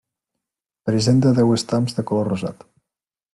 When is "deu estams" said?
1.41-1.99